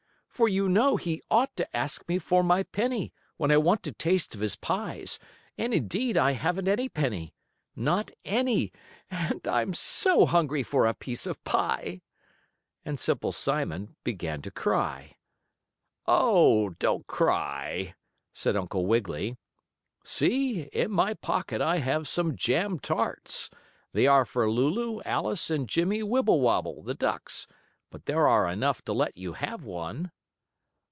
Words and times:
"For 0.33 0.49
you 0.49 0.67
know 0.67 0.95
he 0.97 1.21
ought 1.29 1.55
to 1.57 1.75
ask 1.77 2.07
me 2.09 2.17
for 2.17 2.41
my 2.41 2.63
penny, 2.63 3.13
when 3.37 3.51
I 3.51 3.57
want 3.57 3.83
to 3.83 3.91
taste 3.91 4.33
of 4.33 4.41
his 4.41 4.55
pies, 4.55 5.19
and 5.55 5.71
indeed, 5.71 6.17
I 6.17 6.31
haven't 6.31 6.67
any 6.67 6.89
penny 6.89 7.35
not 7.75 8.09
any, 8.25 8.71
and 9.11 9.47
I'm 9.47 9.75
so 9.75 10.25
hungry 10.25 10.63
for 10.63 10.87
a 10.87 10.95
piece 10.95 11.27
of 11.27 11.43
pie!" 11.43 12.01
And 12.83 12.99
Simple 12.99 13.31
Simon 13.31 13.95
began 14.03 14.41
to 14.41 14.49
cry. 14.49 15.15
"Oh, 16.07 16.69
don't 16.69 17.05
cry," 17.05 17.93
said 18.33 18.55
Uncle 18.55 18.87
Wiggily. 18.87 19.37
"See, 20.03 20.61
in 20.73 20.89
my 20.89 21.13
pocket 21.13 21.61
I 21.61 21.77
have 21.77 22.07
some 22.07 22.35
jam 22.35 22.79
tarts. 22.79 23.51
They 23.93 24.07
are 24.07 24.25
for 24.25 24.49
Lulu, 24.49 25.01
Alice 25.05 25.51
and 25.51 25.69
Jimmie 25.69 26.01
Wibblewobble, 26.01 26.81
the 26.81 26.95
ducks, 26.95 27.45
but 27.91 28.07
there 28.07 28.27
are 28.27 28.49
enough 28.49 28.81
to 28.85 28.93
let 28.93 29.15
you 29.15 29.33
have 29.33 29.63
one." 29.63 30.09